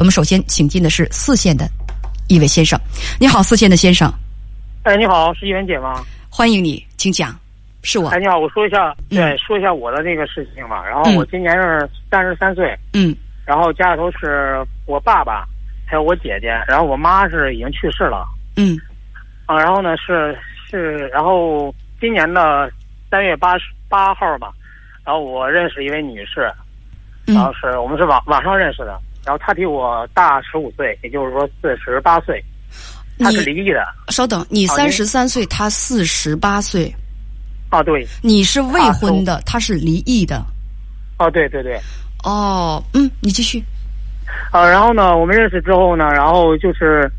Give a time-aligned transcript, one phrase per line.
[0.00, 1.68] 我们首先请进的是四线的
[2.26, 2.80] 一位先生，
[3.20, 4.10] 你好，四线的先生，
[4.84, 6.02] 哎，你好，是一文姐吗？
[6.30, 7.38] 欢迎你，请讲，
[7.82, 8.08] 是我。
[8.08, 9.16] 哎，你好，我说一下，嗯。
[9.16, 10.82] 对，说一下我的那个事情吧。
[10.86, 13.14] 然后我今年是三十三岁，嗯。
[13.44, 15.44] 然后家里头是我爸爸，
[15.86, 18.26] 还有我姐姐，然后我妈是已经去世了。
[18.56, 18.80] 嗯。
[19.44, 19.58] 啊。
[19.58, 20.34] 然后呢是
[20.70, 22.72] 是，然后今年的
[23.10, 24.50] 三月八十八号吧，
[25.04, 26.50] 然后我认识一位女士，
[27.26, 32.42] 然后嗯是我们是网网上认识的，然后他比我大十五岁，也就是说四十八岁，
[33.18, 36.94] 他是离异的稍等，你三十三岁，他四十八岁，
[37.68, 40.44] 啊，对，你是未婚的，他是离异的。
[41.18, 41.78] 哦，对对对。
[42.24, 43.62] 哦，嗯，你继续。
[44.50, 47.10] 啊，然后呢，我们认识之后呢，然后就是，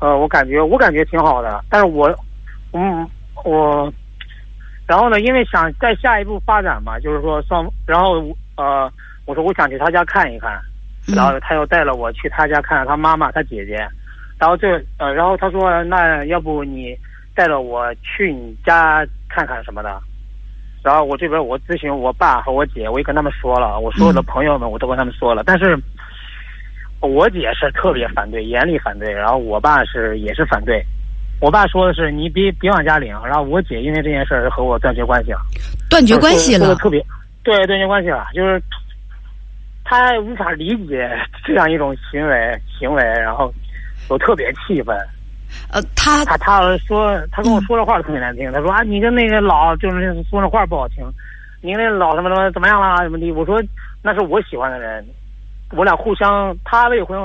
[0.00, 2.08] 呃，我感觉我感觉挺好的，但是我，
[2.72, 3.08] 嗯，
[3.44, 3.92] 我，
[4.86, 8.90] 然后呢，因为想在下一步发展嘛，就是说双，然后呃，
[9.24, 10.62] 我说我想去他家看一看，嗯
[11.06, 13.76] 然后他又带了我去他家看看他妈妈他姐姐，
[14.38, 16.96] 然后这呃，然后他说那要不你
[17.34, 20.00] 带着我去你家看看什么的，
[20.82, 25.78] 然后我这边我咨询我爸和我姐，我也跟他们说了，我所有的嗯朋友们我都跟他们说了，但是
[27.00, 30.82] 我姐是特别反对，严厉反对，然后我爸是也是反对。
[31.40, 35.40] 我爸说的是你别别往家领，然后我姐因为这件事儿和我断绝关系了。
[35.90, 36.74] 断绝关系了。
[36.76, 37.04] 特别，
[37.42, 38.62] 对断绝关系了，就是
[39.94, 41.08] 他无法理解
[41.44, 43.52] 这样一种行为行为，然后
[44.08, 44.96] 我特别气愤。
[45.72, 51.04] 呃，他他他说他跟我说的话特别难听，他说啊你跟那个老就是说那话不好听，
[51.62, 53.30] 你那老什么什么怎么样了怎么的？
[53.32, 53.62] 我说
[54.02, 55.06] 那是我喜欢的人，
[55.76, 57.16] 我俩互相他未婚。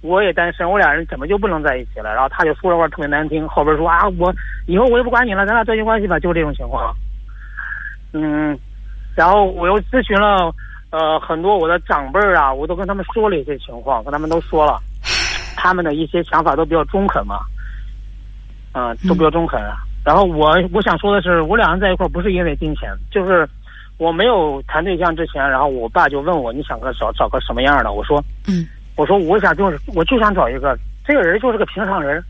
[0.00, 2.12] 我也单身，我俩人怎么就不能在一起了？
[2.12, 4.34] 然后他就说的话特别难听，后边说啊，我
[4.66, 6.92] 以后我也不管你了，咱俩断绝关系吧，就是这种情况。
[8.12, 8.58] 嗯，
[9.14, 10.52] 然后我又咨询了
[10.92, 14.78] 呃很多我的长辈儿啊，我都跟他们说了一些情况，跟他们都说了，
[15.56, 17.40] 他们的一些想法都比较中肯嘛，
[18.74, 19.58] 嗯、都比较中肯。
[19.60, 19.78] 啊。
[20.04, 23.48] 然后我我想说的是，我俩人在一块儿不是因为金钱，就是
[23.98, 27.92] 我没有谈对象之前，然后我爸就问我你想个找找个什么样的？
[27.92, 28.66] 我说嗯。
[28.94, 32.22] 我说我想就是我就想找一个这个人就是个平常人，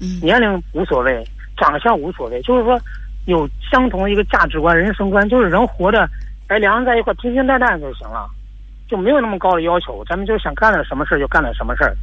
[0.00, 0.18] 嗯。
[0.22, 1.22] 年龄无所谓，
[1.58, 2.80] 长相无所谓，就是说
[3.26, 6.08] 有相同的一个价值观、人生观，就是人活着，
[6.48, 8.28] 哎，两人在一块平平淡淡就行了，
[8.88, 11.96] 就没有那么高的要求，咱们就想干点什么事儿就干点什么事儿。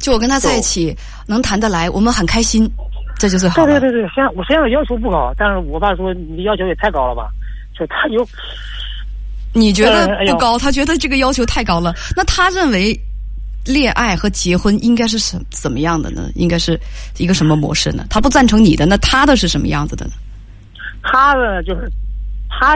[0.00, 2.68] 就我跟他在一起能谈得来，我们很开心，
[3.16, 3.66] 这就最好了。
[3.66, 7.30] 对对对对，现在我虽然要求不高，但是我爸说你的要求也太高了吧，
[7.78, 8.26] 就他有
[9.52, 11.94] 你觉得不高，他觉得这个要求太高了。
[12.16, 12.98] 那他认为
[13.64, 16.28] 恋爱和结婚应该是什怎么样的呢？
[16.34, 16.78] 应该是
[17.16, 18.04] 一个什么模式呢？
[18.10, 20.12] 他不赞成你的，那他的是什么样子的呢？
[21.02, 21.90] 他的，就是
[22.48, 22.74] 他，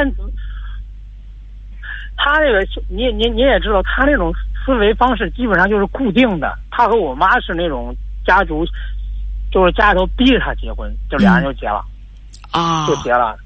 [2.24, 4.32] 他那个你你你也知道，他那种
[4.64, 6.56] 思维方式基本上就是固定的。
[6.70, 7.92] 他和我妈是那种
[8.24, 8.64] 家族，
[9.50, 11.84] 就是家里头逼着他结婚，就俩人就结了，
[12.52, 13.36] 啊就结了。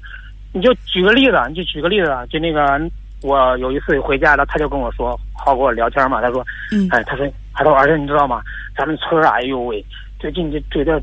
[0.53, 2.79] 你就举个例子，你就举个例子，就那个
[3.23, 8.43] 我有一次回家了，他就跟我说，好跟我聊天嘛，他说，嗯哎，他说，他说儿子，你知道吗？
[8.77, 9.83] 咱们村儿啊，哎呦喂，
[10.19, 11.01] 最近这这这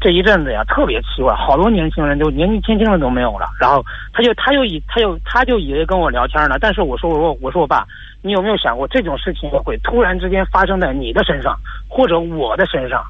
[0.00, 3.46] 这一阵子呀，特别奇怪，好多年轻人都年纪轻轻的都没有了。
[3.60, 7.86] 然后他就他就以他就他就以为跟我聊天呢，但是我说我说我说我爸，
[8.22, 11.54] 你有没有想过这种事情会突然之间发生在你的身上
[11.86, 13.04] 或者我的身上？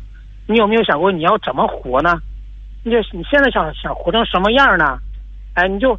[0.47, 2.21] 你有没有想过你要怎么活呢？
[2.83, 4.99] 你就你现在想想活成什么样呢？
[5.55, 5.97] 哎，你就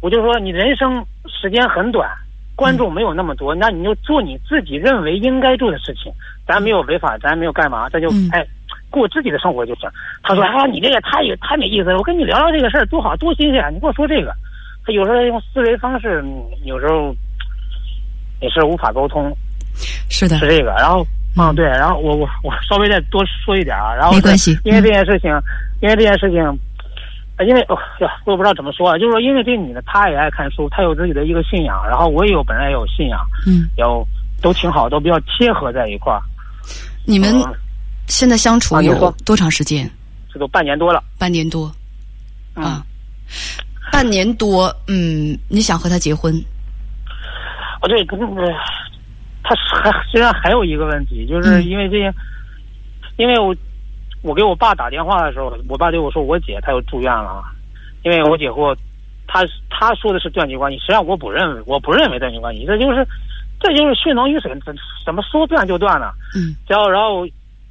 [0.00, 2.10] 我就说你人生时间很短，
[2.56, 6.12] 观众没有那么多，那你就做你自己认为应该做的事情，
[6.44, 8.44] 咱没有违法，咱没有干嘛，咱就嗯哎
[8.98, 9.88] 过自己的生活就行。
[10.22, 14.32] 他说：“啊，你这个太有太没意思了，我跟你聊聊这个事儿多好多新鲜，你跟我说这个。”
[14.86, 17.14] 他有时候用思维方式，嗯有时候
[18.40, 19.34] 也是无法沟通，
[20.10, 20.72] 是的是，这个。
[20.72, 21.02] 然后，
[21.38, 25.30] 嗯嗯，对，然后我我我稍微再多说一点啊，然后没关系因为这件事情，
[25.80, 26.42] 因为这件事情，
[27.38, 34.06] 呃因为哦呀，我也不知道怎么说啊，就是说，因为这女的她也爱看书，她有自己的一个信仰，然后我也有本来也有信仰，嗯，有
[34.42, 36.20] 都挺好，都比较贴合在一块儿。
[37.06, 37.54] 你们嗯
[38.06, 39.90] 现在相处有多长时间？
[40.32, 41.72] 这都半年多了，半年多
[42.56, 42.84] 嗯，啊，
[43.92, 44.74] 半年多。
[44.88, 46.34] 嗯，你想和他结婚？
[47.80, 52.12] 哦对，他是还实际上还有一个问题，就是嗯因为这些，
[53.16, 53.54] 因为我
[54.22, 57.52] 我给我爸打电话的时候，我爸对我说我姐她又住院了，啊，
[58.02, 58.76] 因为我姐和我
[59.28, 63.06] 他他说的是断绝关系，实际上我不认为，我不认为断绝关系，这就是
[63.60, 64.74] 这就是血浓于水，怎
[65.04, 66.10] 怎么说断就断呢？
[66.34, 67.26] 嗯然后然后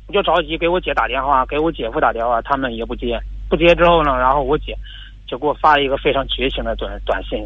[0.07, 3.19] 我就着急给我姐打电话，给我姐夫打电话，他们也不接，
[3.49, 4.77] 不接之后呢，然后我姐
[5.25, 7.39] 就给我发了一个非常绝情的短短信，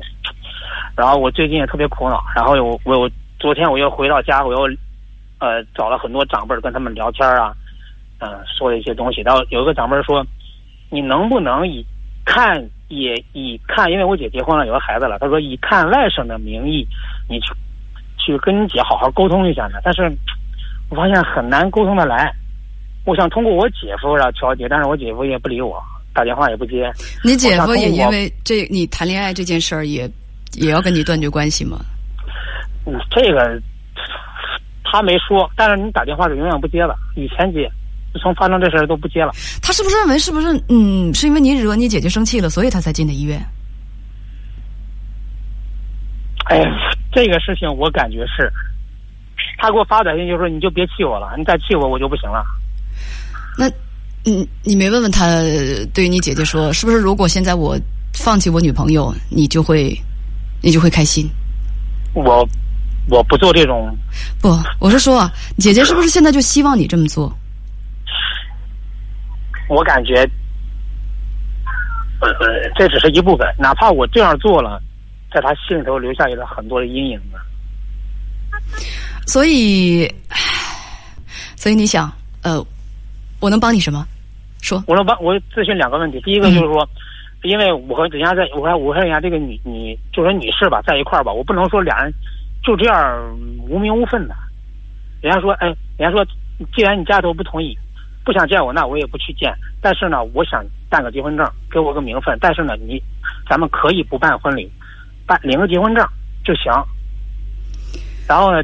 [0.95, 3.09] 然后我最近也特别苦恼，然后我我我
[3.39, 4.75] 昨天我又回到家，我又
[5.39, 7.53] 呃找了很多长辈儿跟他们聊天啊，
[8.19, 9.21] 嗯、说了一些东西。
[9.21, 10.25] 然后有一个长辈儿说，
[10.89, 11.85] 你能不能以
[12.25, 16.85] 看也以看，因为我姐结婚了，有个孩子了，他说以看外甥的名义，
[17.29, 17.53] 你去
[18.17, 19.79] 去跟你姐好好沟通一下呢。
[19.83, 20.11] 但是
[20.89, 22.33] 我发现很难沟通的来。
[23.07, 25.81] 我想通过我姐夫让调解，但是我姐夫也不理我，
[26.13, 26.91] 打电话也不接。
[27.23, 30.11] 你姐夫也因为这你谈恋爱这件事儿也
[30.55, 31.79] 也要跟你断绝关系吗？
[32.85, 33.61] 嗯，这个
[34.83, 37.71] 他没说，但是你打电话是永远不接的，以前接，
[38.11, 39.31] 自从发生这事儿都不接了。
[39.61, 43.41] 他是不是认为是不是嗯是因为你惹你姐姐生气了，所以他才进的医院？
[46.49, 46.61] 哎，
[47.13, 48.51] 这个事情我感觉是，
[49.57, 52.43] 他给我发短信就说你就别气我了，你再气我我就不行了。
[53.57, 53.69] 那
[54.23, 55.27] 你，你没问问他
[55.93, 57.77] 对于你姐姐说，是不是如果现在我
[58.13, 59.97] 放弃我女朋友，你就会
[60.61, 61.27] 你就会开心？
[62.13, 62.47] 我
[63.09, 63.95] 我不做这种，
[64.41, 67.35] 不，我是说啊，姐姐是不是现在就希望你这么做？
[69.69, 70.15] 我感觉，
[72.21, 72.27] 呃，
[72.75, 74.81] 这只是一部分，哪怕我这样做了，
[75.33, 77.37] 在他心里头留下了很多的阴影呢。
[79.25, 80.09] 所以，
[81.55, 82.11] 所以你想，
[82.41, 82.65] 呃，
[83.39, 84.05] 我能帮你什么？
[84.61, 86.89] 说，我能帮我咨询两个问题，第一个就是说，
[87.43, 92.11] 因为我和人家在，我还我和人家这个女女，就说女士吧，在一块儿吧，我不能说俩人
[92.63, 93.37] 就这样
[93.69, 94.35] 无名无份的。
[95.21, 95.67] 人家说，哎，
[95.97, 96.25] 人家说，
[96.75, 97.77] 既然你家头不同意，
[98.25, 99.53] 不想见我，那我也不去见。
[99.79, 102.35] 但是呢，我想办个结婚证，给我个名分。
[102.41, 103.01] 但是呢，你
[103.47, 104.69] 咱们可以不办婚礼，
[105.27, 106.03] 办领个结婚证
[106.43, 106.73] 就行。
[108.27, 108.63] 然后呢，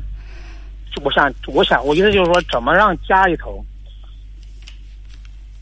[1.03, 3.63] 我想，我想，我意思就是说，怎么让家里头。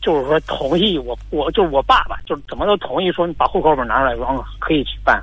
[0.02, 5.22] 就是说同意我，我就是我爸爸，就是怎么都同意说你把户口本拿出来然后，可以去办，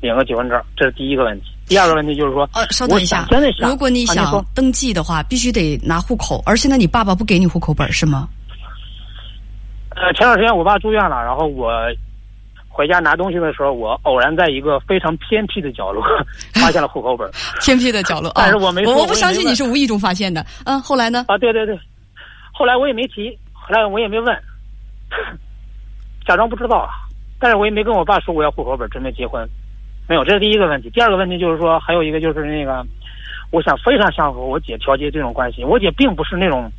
[0.00, 1.46] 领个结婚证，这是第一个问题。
[1.68, 8.28] 第二个问题就是说，呃，稍等一下真的，想如果你想登记的话，必须得拿户口，而现在你爸爸不给你户口本是吗？
[9.90, 11.70] 呃，前段时间我爸住院了，然后我
[12.68, 16.02] 回家拿东西的时候，我偶然在一个非常偏僻的角落
[16.54, 17.28] 发现了户口本。
[17.60, 20.44] 偏僻的角落，但是哦我没说我不相信你是无意中发现的。
[20.64, 21.24] 嗯，后来呢？
[21.28, 21.78] 啊，对对对，
[22.52, 23.36] 后来我也没提，
[23.68, 24.34] 后来我也没问，
[26.26, 26.88] 假装不知道啊。
[27.38, 29.46] 但是我也没跟我爸说我要户口本，准备结婚，
[30.08, 30.88] 没有，这是第一个问题。
[30.88, 32.82] 第二个问题就是说，还有一个就是那个，
[33.50, 35.62] 我想非常想和我姐调节这种关系。
[35.62, 36.72] 我姐并不是那种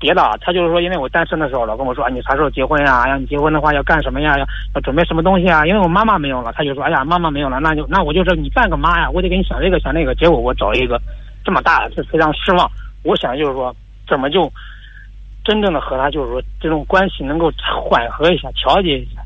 [0.00, 3.02] 别的啊，她就是说，因为我单身的时候老跟我说，啊，你啥时候结婚呀？
[3.04, 4.36] 哎呀，你结婚的话要干什么呀？
[4.36, 4.44] 要
[4.74, 5.64] 要准备什么东西啊？
[5.64, 10.12] 因为我妈妈没有了，她就说，哎呀，妈妈没有了，那就那我就说你办个妈呀，我得给你想这个想那个。
[10.16, 11.00] 结果我找一个
[11.44, 12.70] 这么大的，是非常失望。
[13.04, 13.74] 我想就是说，
[14.08, 14.52] 怎么就
[15.46, 17.50] 真正的和他就是说这种关系能够
[17.88, 19.22] 缓和一下、调节一下，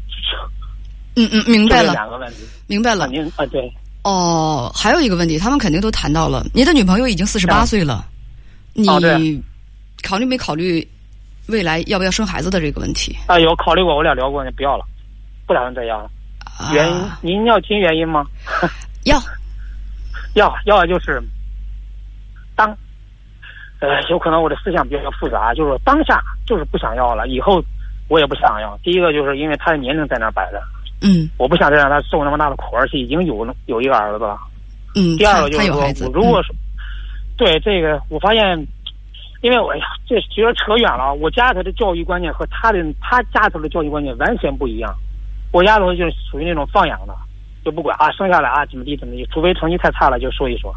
[1.17, 2.45] 嗯嗯，明白了，两个问题。
[2.67, 3.07] 明白了。
[3.09, 3.73] 您啊，对，
[4.05, 8.05] 哦，还有一个问题，他们肯定都谈到了，您的女朋友已经四十八啊岁了，
[8.75, 8.87] 你
[10.03, 10.87] 考虑没考虑
[11.49, 13.17] 未来要不要生孩子的这个问题？
[13.27, 14.85] 啊，有考虑过，我俩聊过，不要了，
[15.47, 16.11] 不打算再要了。
[16.73, 18.27] 原因啊、您要听原因吗？
[19.05, 19.19] 要
[20.35, 21.23] 要要就是
[22.55, 22.77] 当，
[23.81, 27.63] 呃，有可能我的思想比较复杂，就是说当下就是不想要了，以后
[28.09, 28.79] 我也不想要。
[28.83, 30.61] 第一个就是因为他的年龄在那儿摆着，
[31.03, 34.39] 嗯我不想再让他受那么大的苦，而且已经有有一个儿子了。
[34.95, 36.53] 嗯，第二个就是说如果是、
[37.37, 38.67] 对这个，我发现，
[39.41, 41.13] 因为我哎呀，这觉得扯远了啊。
[41.13, 44.95] 我家头的教育观念和他的他家头的教育观念完全不一样。
[45.53, 47.15] 我家头就是属于那种放养的，
[47.65, 50.75] 就不管啊，生下来啊怎么地怎么地，除非成绩太差了就说一说。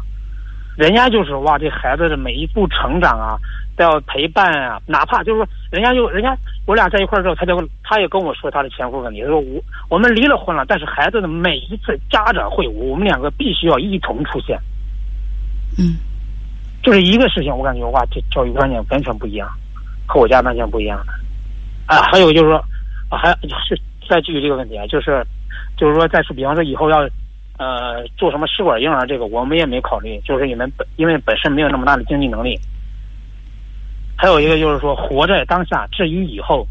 [0.76, 3.38] 人家就是哇，这孩子的每一步成长啊，
[3.76, 14.58] 都要陪伴啊，哪怕就是说，人家就人家我俩在一块儿之后，他就他也跟我说他的前夫问题，他说我我们离了婚了，但是孩子的每一次家长会，我们两个必须要一同出现。
[15.78, 15.96] 嗯
[16.82, 19.48] 就是一个事情，我感觉哇，这教育观念完全不一样，
[20.06, 21.12] 和我家完全不一样的。
[21.86, 22.58] 啊，还有就是说，
[23.08, 23.30] 啊、还
[23.66, 25.24] 是再继续这个问题啊，就是
[25.78, 27.08] 就是说，再说，比方说以后要
[27.58, 32.58] 呃做什么试管婴儿，这个我们也没考虑，就是你们本因为本身没有那么大的经济能力。
[34.16, 36.66] 还有一个就是说，活在当下，至于以后，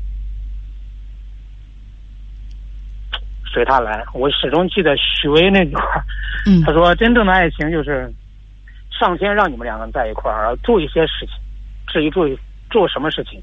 [3.45, 4.03] 随他来。
[4.13, 6.03] 我始终记得许巍那句话，
[6.47, 8.11] 嗯他说：“真正的爱情就是
[8.89, 11.35] 上天让你们两个人在一块儿，做一些事情。
[11.87, 12.27] 至于做
[12.71, 13.41] 做什么事情，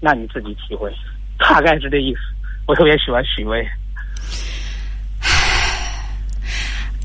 [0.00, 0.90] 那你自己体会。
[1.38, 2.20] 大概是这意思。
[2.66, 3.68] 我特别喜欢许巍。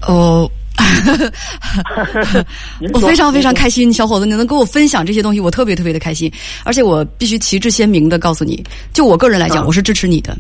[0.07, 0.49] 哦。
[2.93, 6.31] 我非常非常开心，小伙子，你能跟我分享这些东西，我特别特别的开心。
[6.65, 10.35] 而且我必须旗帜鲜明的告诉你，就我个人来讲，嗯我是支持你的。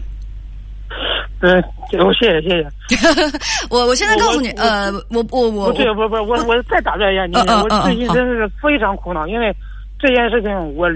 [1.41, 2.67] 嗯，对，我谢谢谢谢。
[3.69, 9.53] 我我现在告诉你，呃，我我我不是不是不是，我我再打断一下你，我最近好真是非常苦恼，因为
[9.99, 10.87] 这件事情我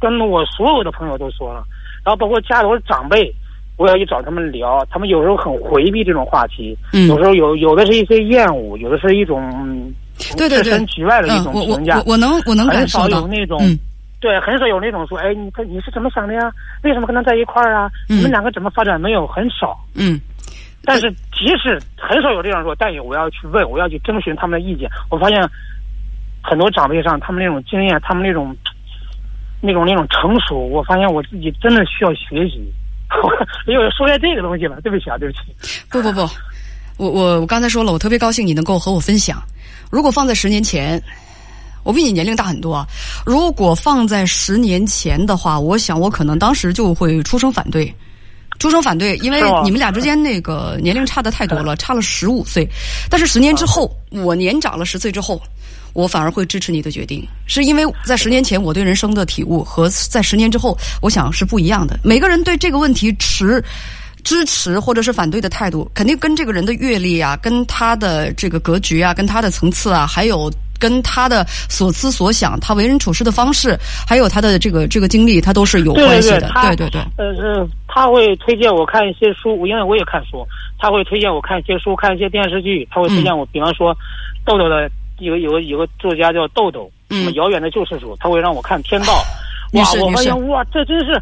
[0.00, 1.62] 跟我所有的朋友都说了，
[2.04, 3.32] 然后包括家里我长辈，
[3.76, 9.92] 我要去找他们聊，他们有时候很回避这种话题，嗯有时候有有的是一些厌恶，有的是一种嗯
[10.36, 13.58] 对对对置身局外的一嗯，种我我评价我，我能我能感很少有那种。
[13.60, 13.78] 嗯
[14.18, 16.50] 对，很少有那种说，哎，你看你是怎么想的呀？
[16.82, 17.88] 为什么跟他在一块儿啊？
[18.08, 18.98] 嗯你们两个怎么发展？
[18.98, 19.78] 没有，很少。
[19.94, 20.18] 嗯
[20.86, 24.88] 但是即使很少有这样说，但也我要去问，我要去征询他们的意见。
[25.10, 25.38] 我发现
[26.42, 28.56] 很多长辈上他们那种经验，他们那种
[29.60, 32.72] 那种那种成熟，我发现我自己真的需要学习。
[33.66, 35.40] 因为说下这个东西了，对不起啊，对不起。
[35.88, 36.20] 不不不，
[36.96, 39.42] 我我我刚才说了，我特别高兴你能够和我分享。
[39.90, 41.02] 如果放在十年前，
[41.84, 42.86] 我比你年龄大很多啊。
[43.24, 47.94] 如果放在十年前的话，我想我可能当时就会出声反对，
[48.58, 52.68] 出声反对，因为你们俩之间那个年龄差的太多了，差了十五岁。
[53.08, 55.40] 但是十年之后，我年长了十岁之后。
[55.96, 61.98] 我反而会支持你的决定，是因为在十年前我对人生的体悟和在十年之后，我想是不一样的。
[62.04, 63.64] 每个人对这个问题持
[64.22, 73.74] 支持或者是反对的态度，肯定跟这个人的阅历啊，跟他的这个格局啊，跟他的层次啊，还有跟他的所思所想，他为人处事的方式，
[74.06, 76.40] 还有他的这个这个经历，他都是有关系的。
[76.40, 80.46] 对他对对对，呃是他会推荐我看一些书，因为我也看书，
[80.78, 83.96] 他会推荐我看一些书，看一些电视剧，他会推荐我，比方说
[84.44, 87.18] 豆豆的有有个有个作家叫豆豆，嗯。
[87.18, 89.14] 什么遥远的救世主，他会让我看《天道》，
[89.78, 91.20] 哇，我发现哇，这真是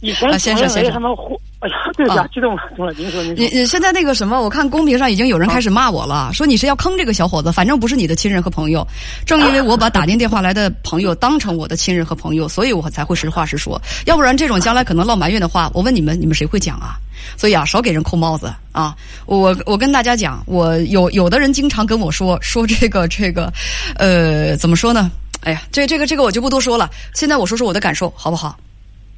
[0.00, 3.34] 以前啊先生总认为什么胡， 哎呀，对不起啊啊，激动了，激动了，您说您。
[3.34, 8.86] 你你现在那个什么，我看公屏上已经有人开始骂我了， 说你是要坑这个小伙子，反正不是你的亲人和朋友。
[9.26, 13.80] 正因为我把打进电话来的朋友当成我的亲人和朋友，所以我才会实话实说。
[14.06, 16.94] 要不然这种将来可能落埋怨的话，我问你们，你们谁会讲啊？
[17.36, 18.94] 所以啊，少给人扣帽子啊！
[19.26, 23.52] 我我跟大家讲，我有有的人经常跟我说说这个这个，
[23.96, 25.10] 呃，怎么说呢？
[25.42, 26.88] 哎呀，这这个这个我就不多说了。
[27.14, 28.56] 现在我说说我的感受，好不好？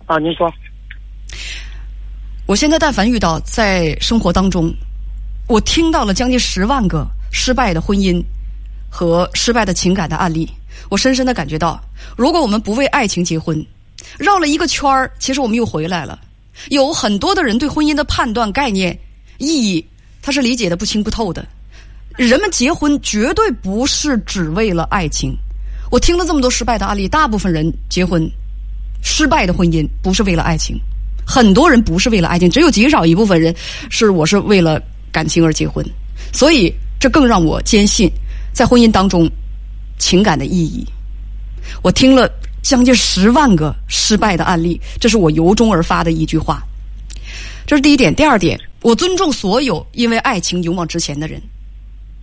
[0.07, 0.51] 啊，您说，
[2.51, 4.75] 我现在但凡遇到在生活当中，
[5.47, 8.21] 我听到了将近十万个失败的婚姻
[8.91, 10.51] 和失败的情感的案例，
[10.89, 11.81] 我深深的感觉到，
[12.17, 13.65] 如果我们不为爱情结婚，
[14.19, 16.19] 绕了一个圈儿，其实我们又回来了。
[16.71, 18.99] 有很多的人对婚姻的判断、概念、
[19.39, 19.87] 意义，
[20.21, 21.47] 他是理解的不清不透的。
[22.17, 25.33] 人们结婚绝对不是只为了爱情。
[25.89, 28.29] 我听了这么多失败的案例，大部分人结婚
[29.05, 30.77] 失败的婚姻不是为了爱情，
[31.27, 33.55] 很多人不是为了爱情，只有极少一部分人
[33.89, 35.85] 是我是为了感情而结婚，
[36.33, 38.11] 所以这更让我坚信
[38.53, 39.31] 在婚姻当中
[39.99, 40.87] 情感的意义。
[41.83, 42.29] 我听了
[42.63, 46.63] 将近十万个失败的案例，这是我由衷而发的一句话。
[47.67, 51.41] 这是第一点，第二点，我尊重所有因为爱情勇往直前的人，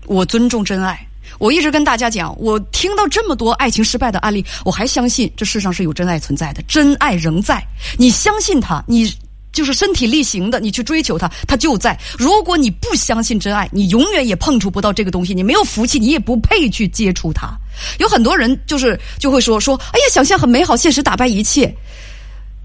[0.05, 0.99] 我尊重真爱。
[1.39, 7.63] 我一直跟大家讲，我听到这么多爱情失败的案例，我还相信这世上是有真爱存在的，真爱仍在。
[7.97, 9.11] 你相信它，你
[9.51, 11.97] 就是身体力行的，你去追求它，它就在。
[12.17, 17.49] 如果你不相信真爱，你永远也碰触不到这个东西，你没有福气，你也不配去接触它。
[17.99, 21.73] 有很多人就是就会说说，哎呀，想象很美好，现实打败一切。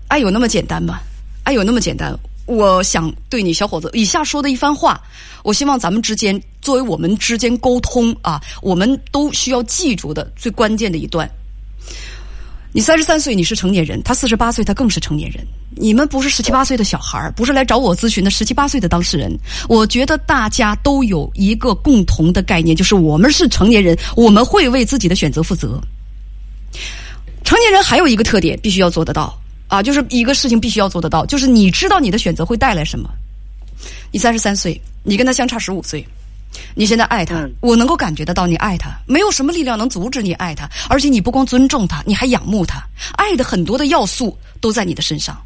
[0.09, 1.00] 爱有那么简单吗？
[1.45, 2.19] 爱有那么简单？
[2.52, 5.00] 我想对你小伙子以下说的一番话，
[5.42, 11.28] 我希望咱们之间作为我们之间沟通啊，我们都需要记住的最关键的一段。
[12.75, 15.47] 你三十三岁，你是成年人；他四十八岁，他更是成年人。
[15.75, 19.30] 你们不是十七八岁的小孩，不是来找我咨询的十七八岁的当事人。
[19.68, 25.78] 我觉得大家都有一个共同的概念，就是我们是成年人，我们会为自己的选择负责。
[27.44, 29.38] 成年人还有一个特点，必须要做得到
[29.72, 33.08] 啊，就是一个事情必须要做得到，就是你知道你的选择会带来什么。
[34.10, 36.06] 你三十三岁，你跟他相差十五岁，
[36.74, 42.82] 你现在爱他，嗯我能够感觉得到你爱他，没有什么力量能阻止你爱他，而且你不光尊重他，你还仰慕他，
[43.16, 45.40] 爱的很多的要素都在你的身上。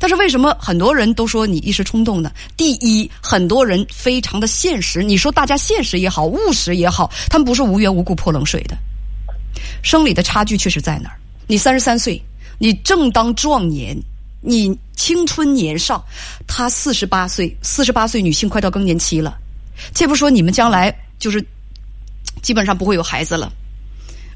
[0.00, 2.32] 但是为什么很多人都说你一时冲动呢？
[2.56, 8.76] 第一，很多人非常的现实，你说大家现实也好，务实也好，他们不是无缘无故泼冷水的。
[9.84, 11.14] 生理的差距确实在那儿。
[11.46, 12.20] 你三十三岁，
[12.58, 13.96] 你正当壮年，
[14.40, 16.04] 你青春年少，
[16.46, 19.38] 她四十八岁，四十八岁女性快到更年期了。
[19.94, 21.44] 且不说你们将来就是
[22.42, 23.52] 基本上不会有孩子了，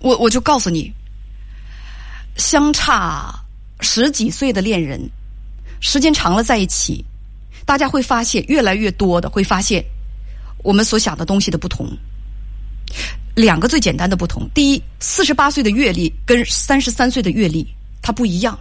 [0.00, 0.92] 我我就告诉你，
[2.36, 3.34] 相差
[3.80, 5.00] 十几岁的恋人，
[5.80, 7.04] 时间长了在一起，
[7.66, 9.84] 大家会发现越来越多的会发现
[10.62, 11.88] 我们所想的东西的不同。
[13.34, 17.66] 两个最简单的不同：第一，四十八岁的阅历跟三十三岁的阅历
[18.02, 18.58] 它不一样。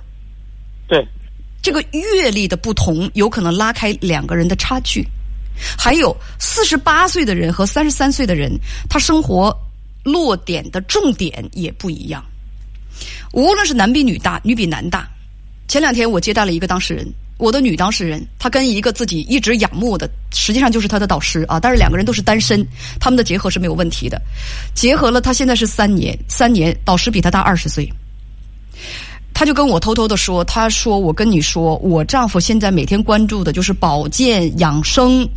[0.87, 1.05] 对，
[1.61, 5.05] 这个阅历的不同，有可能拉开两个人的差距。
[5.77, 8.51] 还有四十八岁的人和三十三岁的人，
[8.89, 9.55] 他生活
[10.03, 12.23] 落点的重点也不一样。
[13.33, 15.07] 无论是男比女大，女比男大。
[15.67, 17.07] 前两天我接待了一个当事人，
[17.37, 21.59] 我的女当事人，她跟一个自己一直仰慕的，实际上就是她的导师啊。
[21.59, 22.65] 但是两个人都是单身，
[22.99, 24.21] 他们的结合是没有问题的。
[24.73, 27.87] 结合了，他现在是三年，三年，导师比他大二十岁。
[29.41, 35.27] 他就跟我偷偷的说：“他说我跟你说，我丈夫现在每天关注的就是保健养生，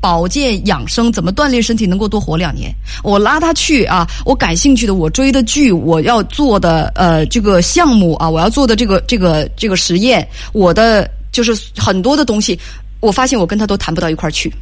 [0.00, 2.74] 保健养生怎么锻炼身体能够多活两年。
[3.04, 12.58] 我拉他去啊，我感兴趣的，我追的剧，我要做的呃这个项目啊，我要做的这个这个这个实验，我的就是很多的东西，
[12.98, 14.52] 我发现我跟他都谈不到一块儿去。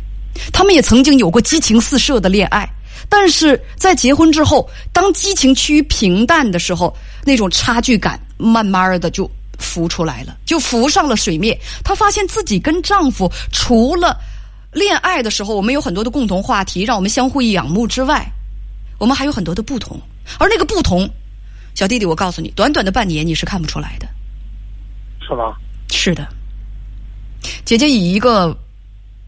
[0.52, 2.68] 他们也曾经有过激情四射的恋爱。”
[3.08, 9.28] 但是在结婚之后，当激情趋于平淡的时候，那种差距感慢慢的就
[9.58, 11.58] 浮出来了，就浮上了水面。
[11.82, 14.16] 她发现自己跟丈夫除了
[14.72, 18.24] 恋爱的时候，我们有很多的共同话题，让我们相互仰慕之外，
[18.98, 20.00] 我们还有很多的不同。
[20.38, 21.08] 而那个不同，
[21.74, 24.06] 小弟弟，我告诉你，短短的半年你是看不出来的，
[25.26, 25.56] 是吗？
[25.90, 26.28] 是的，
[27.64, 28.56] 姐姐以一个。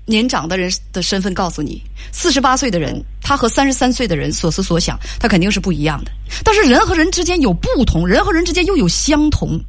[0.05, 6.11] 年长的人的身份告诉你，四十八岁的人，他和三十三岁的人所思所想，他肯定是不一样的。
[6.45, 9.61] 但是人和人之间有不同，人和人之间又有相同。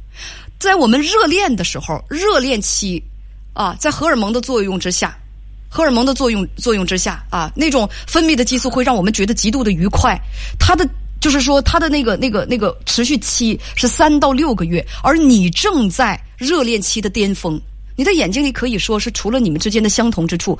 [0.58, 3.02] 在我们热恋的时候，热恋期
[3.52, 5.16] 啊，在荷尔蒙的作用之下，
[5.68, 10.18] 荷尔蒙的作用作用之下啊，那种分泌的激素会让我们觉得极度的愉快。
[10.58, 10.88] 它的
[11.20, 17.60] 就是说，它的那个那个那个持续期是三到六个月，而你正在热恋期的巅峰。
[17.96, 20.58] 你的眼睛里可以说是除了你们之间的相同之处，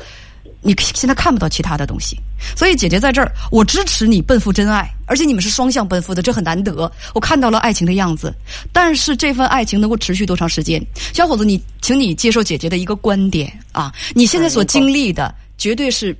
[0.62, 2.16] 你现在看不到其他的东西。
[2.54, 6.90] 所以姐姐在这儿，我支持你奔赴真爱，而且你们是双向奔赴的，这很难得。
[7.14, 8.32] 我看到了爱情的样子，
[8.72, 10.84] 但是这份爱情能够持续多长时间？
[11.12, 13.92] 小伙子，你请你接受姐姐的一个观点啊！
[14.14, 16.16] 你现在所经历的绝对是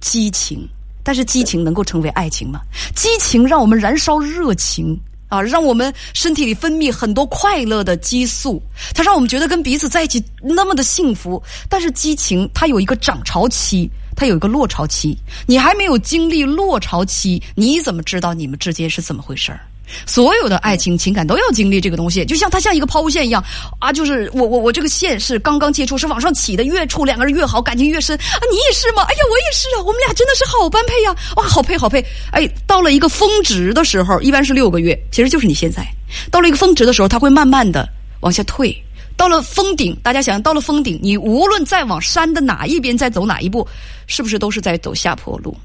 [0.00, 0.68] 激情，
[1.02, 2.60] 但是激情能够成为爱情吗？
[2.94, 4.98] 激情让我们燃烧热情。
[5.28, 8.62] 啊，让我们身体里分泌很多快乐的激素，
[8.94, 11.42] 它让我们觉得跟彼此在一起那么的幸福。
[11.68, 15.16] 但是激情它有一个涨潮期，它有一个落潮期。
[15.46, 19.60] 你还没有经历落潮期，你怎么知道你们之间是怎么回事儿？
[20.06, 23.42] 所有的爱情情感都要经历这个东西，就像它像一个抛物线一样
[23.78, 23.92] 啊！
[23.92, 28.40] 就是我我我这个线是刚刚接触，是往上起的，越处两个人越好，感情越深啊！
[28.50, 29.02] 你也是吗？
[29.02, 29.82] 哎呀，我也是啊！
[29.84, 31.14] 我们俩真的是好般配呀！
[31.36, 32.04] 哇，好配好配！
[32.32, 35.86] 哎，到了一个峰值的时候，一般是六个月，其实就是你现在
[36.30, 37.88] 到了一个峰值的时候，它会慢慢的
[38.20, 38.76] 往下退。
[39.16, 43.66] 到了峰顶，大家想，到了峰顶，你无论再往山的哪一边再走哪一步，
[44.06, 45.56] 是不是都是在走下坡路？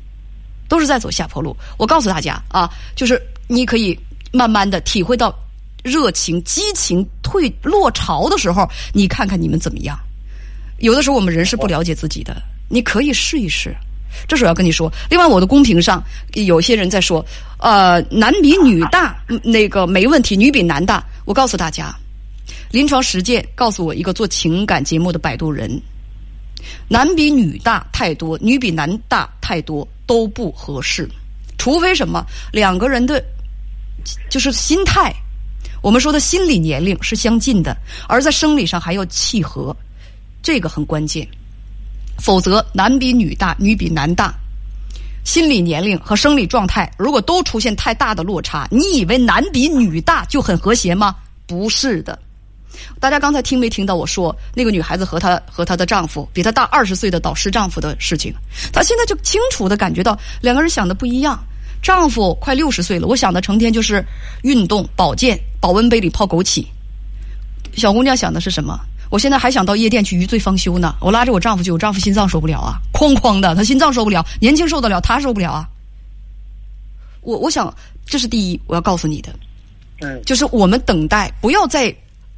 [0.67, 1.55] 都是在走下坡路。
[1.77, 3.97] 我告诉大家啊，就是你可以。
[4.33, 5.33] 慢慢的体会到
[5.83, 9.97] 热情、激情退落潮的时候，你看看你们怎么样？
[10.79, 12.35] 有的时候我们人是不了解自己的，
[12.67, 13.73] 你可以试一试。
[14.27, 14.91] 这是我要跟你说。
[15.09, 17.25] 另外，我的公屏上有些人在说，
[17.59, 21.03] 呃，男比女大，那个没问题，女比男大。
[21.25, 21.95] 我告诉大家，
[22.71, 25.81] 临床实践告诉我一个做情感节目的摆渡人，
[26.87, 31.09] 男比女大太多，女比男大太多都不合适，
[31.57, 33.23] 除非什么两个人的。
[34.29, 35.13] 就是心态，
[35.81, 37.75] 我们说的心理年龄是相近的，
[38.07, 39.75] 而在生理上还要契合，
[40.41, 41.27] 这个很关键。
[42.19, 44.33] 否则，男比女大，女比男大，
[45.23, 51.15] 心理年龄和生理状态如果都出现太大的落差，你以为男比女大就很和谐吗？
[51.47, 52.17] 不是的。
[52.99, 58.33] 大家刚才听没听到我说那个女孩子和她和她的丈夫比她大二十岁的导师丈夫的事情？
[58.71, 61.43] 她现在就清楚的感觉到两个人想的不一样。
[61.83, 64.03] 丈夫快六十岁了，我想的成天就是
[64.41, 66.65] 运动、保健、保温杯里泡枸杞。
[67.75, 68.79] 小姑娘想的是什么？
[69.09, 70.95] 我现在还想到夜店去余醉方休呢。
[71.01, 75.67] 我拉着我丈夫去，我丈夫心脏受不了啊，哐哐的，他心脏受不了，年轻受得了，他受不了啊。
[77.21, 77.71] 我我想，
[78.05, 79.35] 这是第一，我要告诉你的，
[79.99, 81.93] 嗯，就是我们等待，不要在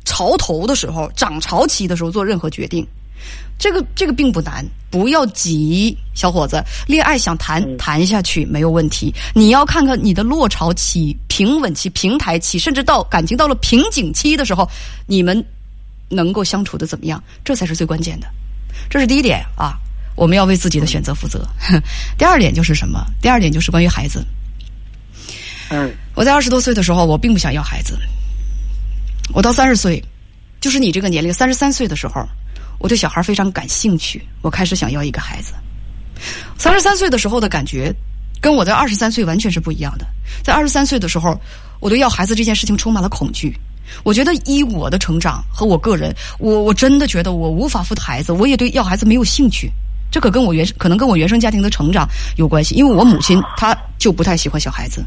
[0.05, 2.85] 潮头的时候、涨潮期的时候做任何决定。
[3.57, 9.13] 这个这个并不难，不要急，小伙子，恋爱想谈谈下去没有问题。
[9.33, 14.69] 你要看看你的落潮期、平稳期、平台期，甚至到感情到了瓶颈期的时候，
[15.07, 15.43] 你们
[16.09, 17.23] 能够相处的怎么样？
[17.45, 18.27] 这才是最关键的。
[18.89, 19.79] 这是第一点啊，
[20.15, 21.47] 我们要为自己的选择负责。
[22.19, 23.05] 第二点就是什么？
[23.21, 24.23] 第二点就是关于孩子。
[25.69, 27.97] 嗯，我在二十多岁的时候，我并不想要孩子。
[29.33, 30.03] 我到三十岁，
[30.59, 32.27] 就是你这个年龄，三十三岁的时候。
[32.79, 35.53] 我对小孩非常感兴趣，我开始想要一个孩子。
[36.57, 37.93] 三十三岁的时候的感觉，
[38.39, 40.05] 跟我在二十三岁完全是不一样的。
[40.43, 41.39] 在二十三岁的时候，
[41.79, 43.55] 我对要孩子这件事情充满了恐惧。
[44.03, 49.71] 我觉得依我的成长和我个人，我我真的觉得我无法负孩子，我也对要孩子没有兴趣。
[50.11, 52.07] 这可跟我原可能跟我原生家庭的成长
[52.37, 55.03] 有关系，因为我母亲她就不太喜欢小孩子。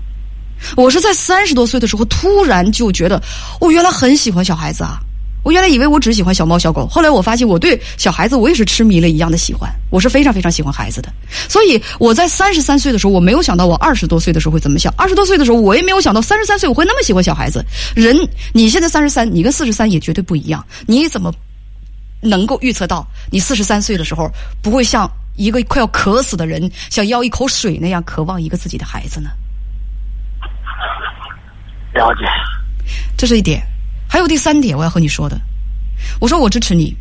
[0.76, 3.22] 我是在三十多岁的时候，突然就觉得
[3.60, 5.00] 我原来很喜欢小孩子啊！
[5.48, 9.72] 我原来以为我只喜欢小猫小狗，后来我发现我对小孩子我也是痴迷了一样的喜欢。
[9.88, 11.10] 我是非常非常喜欢孩子的，
[11.48, 14.92] 所以我在三十三岁的时候，我没有想到我二十多岁的时候会怎么想。
[14.94, 17.64] 二十多岁的时候，我也没有想到三十三岁我会那么喜欢小孩子。
[17.96, 18.14] 人，
[18.52, 20.62] 你现在三十三，你跟四十三也绝对不一样。
[20.86, 21.32] 你怎么
[22.20, 24.30] 能够预测到你四十三岁的时候
[24.60, 29.30] 不会像一个快要渴死的人想要一口水那样渴望一个自己的孩子呢？
[31.94, 32.26] 了解，
[33.16, 33.62] 这是一点。
[34.08, 35.38] 还有第三点，我要和你说的。
[36.20, 36.96] 我说我支持你，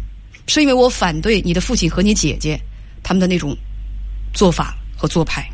[0.47, 2.59] 是因为我反对你的父亲和你姐姐
[3.01, 3.55] 他们的那种
[4.33, 5.47] 做法和做派。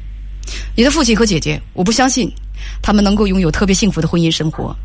[0.75, 2.29] 你的父亲和姐姐，我不相信
[2.81, 4.75] 他们能够拥有特别幸福的婚姻生活，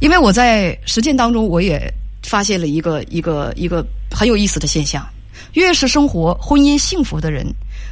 [0.00, 5.06] 因为我在实践当中，我也发现了一个一个一个很有意思的现象：
[5.52, 7.46] 越是生活婚姻幸福的人，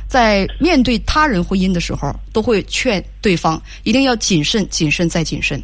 [0.08, 5.62] 在面对他人婚姻的时候，都会劝对方一定要谨慎、谨慎再谨慎。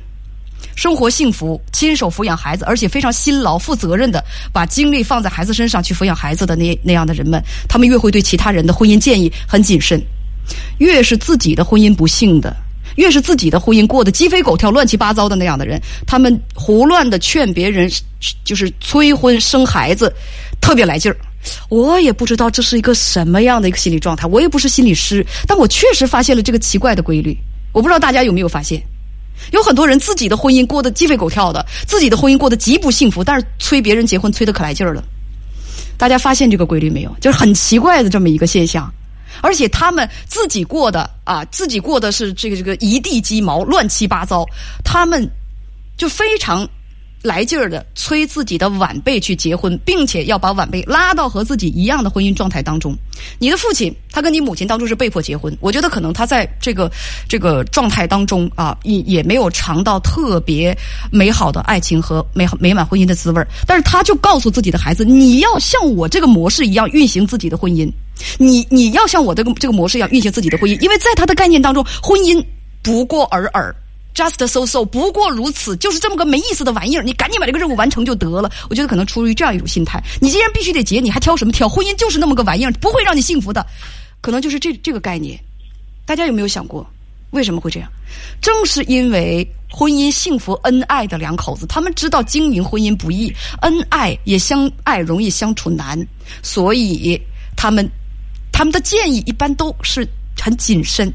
[0.75, 10.01] 生活幸福，亲手抚养孩子，而且非常辛劳、负责任的把精力放在孩子身上去抚养孩子的那那样的人们，他们越会对其他人的婚姻建议很谨慎。
[10.79, 12.57] 越是自己的婚姻不幸的，
[12.97, 17.91] 越是自己的婚姻过得鸡飞狗跳、乱七八糟的那样的人，他们胡乱的劝别人，
[18.43, 20.13] 就是催婚生孩子，
[20.61, 21.17] 特别来劲儿。
[21.69, 27.37] 我也不知道这是一个什么样的一个心理状态，我也不是心理师，但我确实发现了这个奇怪的规律。
[27.73, 28.83] 我不知道大家有没有发现？
[29.53, 35.03] 有很多人自己的婚姻过得鸡飞狗跳的，自己的婚姻过得极不幸福，但是催别人结婚催得可来劲儿了。
[35.97, 37.15] 大家发现这个规律没有？
[37.21, 38.93] 就是很奇怪的这么一个现象，
[39.43, 44.45] 而且他们自己过的啊，自己过的是这个这个一地鸡毛，乱七八糟，
[44.85, 45.29] 他们
[45.97, 46.69] 就非常。
[47.23, 52.97] 来劲儿的催自己的晚辈去结婚，并且要把晚辈拉到和自己一样的婚姻状态当中。
[53.39, 56.91] 你的父亲，他跟你母亲当初是被迫结婚，我觉得可能他在这个
[57.29, 60.77] 这个状态当中啊，也也没有尝到特别
[61.13, 63.47] 美好的爱情和美好美满婚姻的滋味儿。
[63.67, 67.91] 但是他就告诉自己的孩子，你要像我这个模式一样运行自己的婚姻，
[68.39, 72.43] 你你要像我这个这个模式一样运行自己的婚姻，因为在他的概念当中，婚姻
[72.83, 73.75] 不过尔尔。
[74.21, 77.03] Just so so，不过如此，就是这么个没意思的玩意儿。
[77.03, 78.53] 你赶紧把这个任务完成就得了。
[78.69, 81.67] 我觉得可能出于这样一种心态，你既然必须得结，你还挑什么挑？
[81.67, 83.65] 婚姻就是那么个玩意儿，不会让你幸福的。
[84.21, 85.41] 可能就是这这个概念。
[86.05, 86.87] 大家有没有想过，
[87.31, 87.91] 为什么会这样？
[88.43, 95.99] 正是因为婚姻幸福恩爱的两口子，他们知道经营婚姻不易，恩爱也相爱容易相处难，
[96.43, 97.19] 所以
[97.57, 97.91] 他们
[98.53, 100.07] 他们的建议一般都是
[100.39, 101.11] 很谨慎，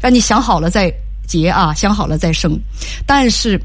[0.00, 0.90] 让你想好了再。
[1.26, 2.58] 结啊，想好了再生，
[3.06, 3.60] 但是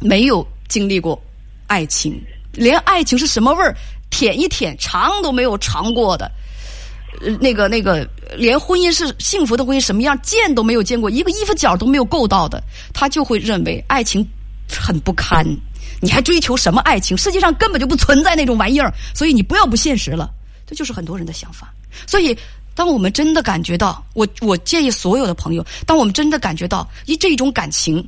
[0.00, 1.20] 没有经历过
[1.66, 2.18] 爱情，
[2.52, 3.74] 连爱情是什么味儿，
[4.10, 6.30] 舔一舔尝都没有尝过的，
[7.20, 12.62] 呃，那个那个，连婚姻是幸福的婚姻什么样见都没有见过，一个衣服角都没有够到的，
[12.94, 14.26] 他就会认为爱情
[14.70, 15.44] 很不堪。
[16.00, 17.16] 你还追求什么爱情？
[17.16, 20.30] 世界上根本就不存在那种玩意儿，所以你不要不现实了。
[20.66, 21.72] 这就是很多人的想法，
[22.06, 22.36] 所以。
[22.78, 28.06] 当我们真的感觉到，我我建议所有的朋友，当我们真的感觉到以这种感情，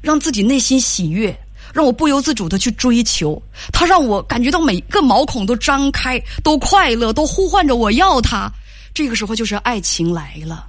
[0.00, 1.38] 让自己内心喜悦，
[1.74, 3.40] 让我不由自主的去追求，
[3.74, 8.50] 他让我感觉到每个毛孔都张开，都快乐，都呼唤着我要他。
[8.94, 10.64] 这个时候就是爱情来了，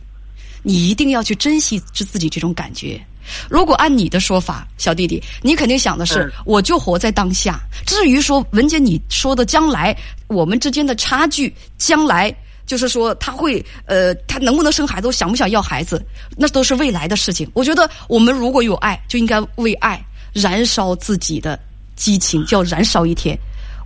[0.62, 3.02] 你一定要去珍惜自自己这种感觉。
[3.50, 7.62] 如果按你的说法，小弟弟，你肯定想的是，我就活在当下。
[7.86, 12.36] 至于说文姐你说的将来我们之间的差距，将来。
[12.65, 16.04] 就是说，他会呃，他能不能生孩子，想不想要孩子，
[16.38, 17.50] 那都是未来的事情。
[17.54, 21.60] 我觉得，我们如果有爱，就应该为爱燃烧自己的
[21.95, 23.38] 激情，叫燃烧一天。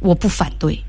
[0.01, 0.79] 我不反对，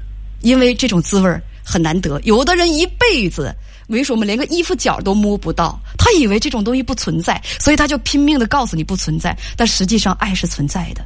[0.43, 2.21] 因为这种滋味很难得。
[2.25, 3.55] 有的人一辈子，
[3.89, 5.81] 为什么连个衣服角都摸不到？
[5.97, 9.37] 他以为这种东西不存在，所以他就拼命的告诉你不存在。
[9.57, 11.03] 但实际上，爱是存在的。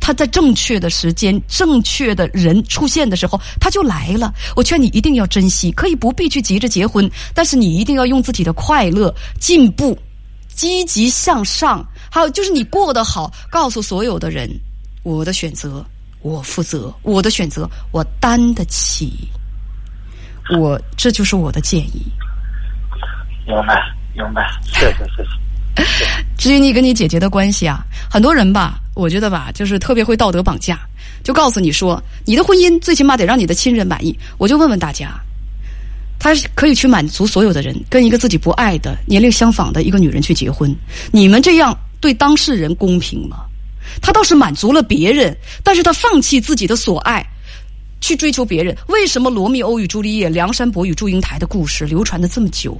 [0.00, 4.34] 他在正确的时间、正确的人出现的时候，他就来了。
[4.56, 9.96] 我劝你一定要珍惜，可以不必去急着结婚，但是你一定要用自己的快乐、进步、
[10.48, 14.50] 积极向上，还有就是你过得好，告诉所有的人，
[15.04, 15.84] 我的选择
[16.20, 19.28] 我负责，我的选择我担得起，
[20.58, 22.02] 我这就是我的建议。
[23.46, 23.80] 明白，
[24.14, 25.41] 明白，谢谢，谢谢。
[26.36, 30.78] 至于你跟你姐姐的关系啊，很多人吧，我觉得吧，就是特别会道德绑架，
[31.24, 34.16] 就告诉你说，你的婚姻最起码得让你的亲人满意。
[34.38, 35.18] 我就问问大家，
[36.18, 40.74] 他可以去满足所有的人，跟一个自己不爱的、年龄相仿的一个女人去结婚，
[41.10, 43.38] 你们这样对当事人公平吗？
[44.00, 47.24] 他倒是满足了别人，但是他放弃自己的所爱，
[48.00, 48.76] 去追求别人。
[48.88, 52.78] 为什么罗密欧与朱丽叶、梁山伯与祝英台的故事流传的这么久？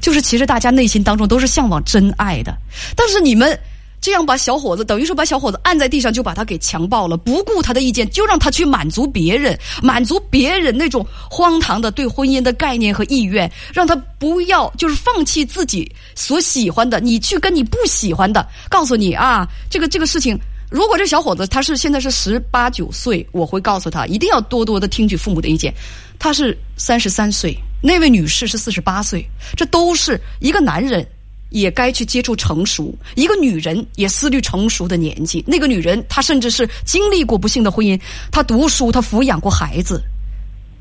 [0.00, 2.56] 就是其实大家内心当中都是向往真爱的，
[2.96, 3.58] 但是你们。
[4.00, 20.38] 这样把小伙子等于说把小伙子按在地上就把他给强暴了，不顾他的意见就让他去满足别人，满足别人那种荒唐的对婚姻的概念和意愿，让他不要就是放弃自己所喜欢的，你去跟你不喜欢的，告诉你啊，这个这个事情，
[20.70, 25.72] 如果这小伙子他是现在是十八九岁，我会告诉他一定要多多的听取父母的意见。
[26.18, 29.22] 他是三十三岁，那位女士是四十八岁，
[29.54, 31.06] 这都是一个男人。
[31.50, 35.44] 也该去接触成熟，一个女人也思虑成熟的年纪。
[35.46, 38.00] 那个女人，她甚至是经历过不幸的婚姻，
[38.32, 40.02] 她读书，她抚养过孩子。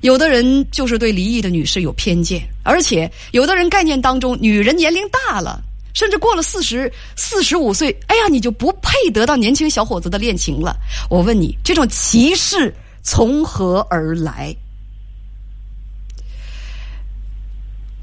[0.02, 5.62] 有的人就是对离异的女士有偏见，而且有的人概念当中，女人年龄大了，
[5.94, 10.76] 甚至过了四十四十五岁，哎呀，你就不配得到年轻小伙子的恋情了。
[11.08, 14.56] 我问你，这种歧视从何而来？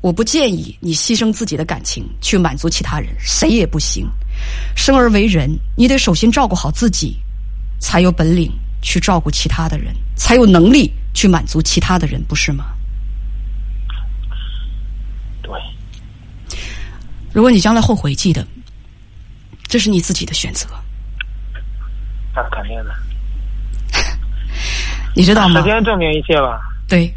[0.01, 4.09] 我不建议你牺牲自己的感情去满足其他人，谁也不行。
[4.75, 7.17] 生而为人，你得首先照顾好自己，
[7.79, 12.73] 才有本领去照顾其他的人，才有能力去满足其他的人，不是吗？
[15.43, 15.53] 对。
[17.33, 18.47] 如果你将来后悔，记得，
[19.65, 20.67] 这是你自己的选择。
[22.35, 22.91] 那肯定的。
[25.15, 25.61] 你知道吗？
[25.61, 26.59] 时间证明一切吧。
[26.89, 27.13] 对。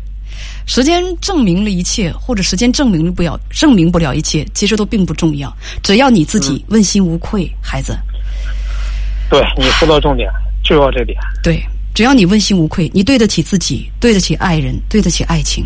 [0.65, 5.53] 时间证明了一切，或者时间证明不了，证明不了一切，其实都并不重要。
[5.81, 7.97] 只要你自己问心无愧，孩子。
[9.29, 10.29] 对你说到重点，
[10.63, 11.17] 就要这点。
[11.43, 11.61] 对，
[11.93, 15.65] 只要你问心无愧，你对得起自己，对得起爱人，对得起爱情，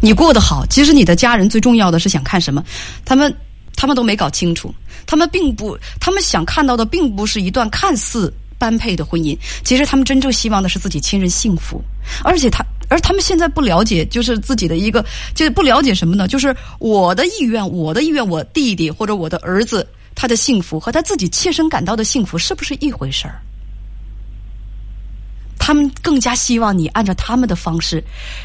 [0.00, 0.64] 你过得好。
[0.66, 2.64] 其实你的家人最重要的是想看什么？
[3.04, 3.34] 他们
[3.76, 4.74] 他们都没搞清楚，
[5.06, 11.82] 他们并不，他们想看到的并不是一段看似般配的婚姻，其实他们真正希望的是自己亲人幸福，
[12.24, 12.64] 而且他。
[12.88, 16.28] 而他们现在不了解，就是自己的一个，就是不了解什么呢？
[16.28, 23.40] 就是我的意愿，我的意愿，我弟弟或者我的儿子他的幸福和他自己切身感到的幸福是不是一回事儿？
[25.66, 28.00] 他们更加希望你按照他们的方式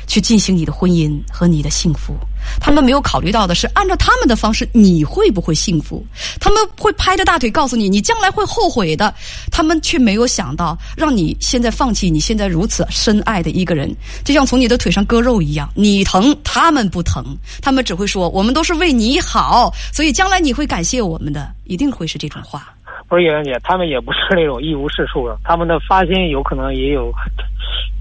[0.07, 2.15] 去进行你的婚姻和你的幸福。
[2.59, 6.03] 他们没有考虑到的是，按照他们的方式，你会不会幸福？
[6.39, 9.13] 他们会拍着大腿告诉你，你将来会后悔的。
[9.51, 15.69] 他们却没有想到，让你现在放弃你现在如此深爱的一个人，就像从你的腿上割肉一样。
[15.75, 17.23] 你疼，他们不疼。
[17.61, 22.73] 他们只会说：“我们都是为你好，所以将来你会感谢我们的。”一定会是这种话。
[23.11, 27.13] 不是叶兰姐，他们也不是那种一无是处的，他们的发心有可能也有，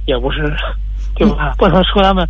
[0.07, 0.41] 也不是，
[1.17, 1.53] 对吧？
[1.59, 2.25] 不能说他们，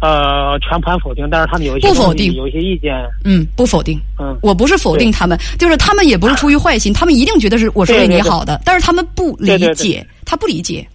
[0.00, 2.94] 呃，全盘否定，但是他们有一些不否定，有一些意见，
[3.26, 10.88] 嗯，不否定，嗯，我不是否定他们，就是他们也不是出于坏心，他们一定觉得是我是为你好的，但是他们不理解，他不理解，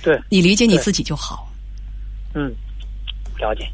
[0.00, 1.48] 对，你理解你自己就好，
[2.34, 2.54] 嗯，
[3.40, 3.68] 了解，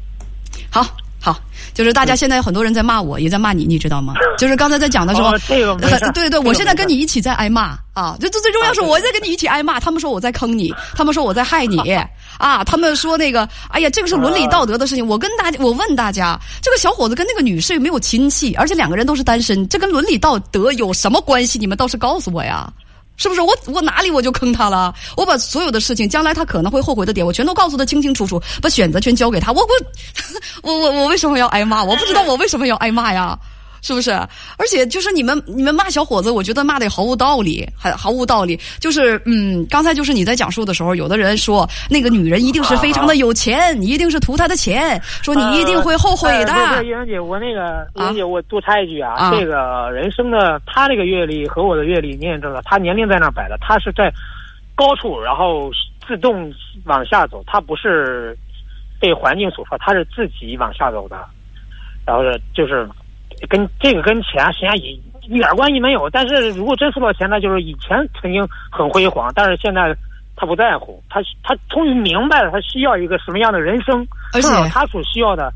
[0.71, 0.83] 好。
[1.23, 1.39] 好，
[1.73, 4.13] 就是大家现在很多人在骂我，也在骂你，你知道吗？
[4.37, 8.17] 就是刚才在讲的时候， 对对，我现在跟你一起在挨骂啊！
[8.19, 11.79] 就最最重要是我在跟你一起挨骂，他们说我在坑你，他们说我在害你
[12.37, 12.61] 啊！
[12.65, 15.07] 他们说那个，哎呀，这个是伦理道德的事情。
[15.07, 21.57] 我跟大家，我问大家，这个小伙子跟那个女士没有亲戚，而且两个人都是单身，这跟伦理道德有什么关系？
[21.57, 22.69] 你们倒是告诉我呀！
[23.15, 24.93] 是不是我我哪里我就坑他了？
[25.15, 29.51] 我把所有的事情，将来他可能会后悔的点，我全都告诉他清清楚楚，把选择权交给他。
[29.51, 29.67] 我我
[30.73, 31.83] 我我我为什么要挨骂？
[31.83, 33.37] 我不知道我为什么要挨骂呀。
[33.83, 34.11] 是不是？
[34.57, 38.57] 而且就是你们你们骂小伙子，我觉得骂的毫无道理，还毫无道理。
[38.79, 46.81] 就是嗯，刚才就是你在讲述的时候，有的人说那个女人一定是非常的有钱，你一定是图她的钱，说你一定会后悔的。
[46.81, 54.09] 叶莹姐，我那个叶莹姐，我多插一句啊，这个人生的他这个阅历和我的阅历，你也知道，他年龄在那摆着，他是在
[54.75, 55.69] 高处，然后
[56.07, 56.49] 自动
[56.85, 58.33] 往下走，他不是
[58.97, 61.17] 被环境所迫，他是自己往下走的，
[62.05, 62.23] 然后
[62.55, 62.87] 就是。
[63.49, 64.91] 跟这个跟钱实际上也
[65.27, 69.95] 一点关系没有，但是如果真说到钱，那就是以前曾经很辉煌，但是现在
[70.35, 75.51] 他不在乎，他他终于明白了他需要一个什么样的人生，而且他所需要的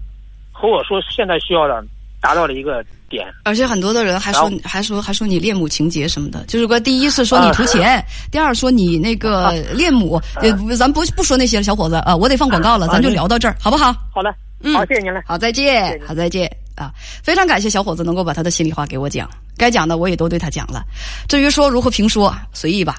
[0.52, 1.84] 和我说现在需要的
[2.22, 10.22] 达到了一个点，而且很多的人还说还说还说你恋母情节什么的，就是说第一是说你图钱，第二说你那个恋母，
[10.78, 13.92] 咱不不说那些了，小伙子啊，我得放广告了，咱就聊到这儿好不好？
[14.14, 14.30] 好嘞，
[14.64, 16.67] 嗯，好，谢谢您了，好，再见，好，再见。
[16.78, 20.86] 啊，非常感谢小伙子能够把他的心里话给我讲，该讲的我也都对他讲了。
[21.28, 22.96] 至于说如何评说，随意吧。